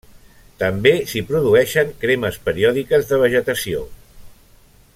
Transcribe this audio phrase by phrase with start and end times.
[0.61, 3.85] També s'hi produeixen cremes periòdiques de vegetació.